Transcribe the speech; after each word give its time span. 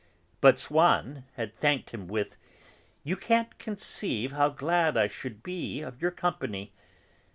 But 0.41 0.57
Swann 0.57 1.25
had 1.33 1.55
thanked 1.55 1.91
him 1.91 2.07
with: 2.07 2.35
"You 3.03 3.15
can't 3.15 3.55
conceive 3.59 4.31
how 4.31 4.49
glad 4.49 4.97
I 4.97 5.05
should 5.05 5.43
be 5.43 5.81
of 5.81 6.01
your 6.01 6.09
company. 6.09 6.71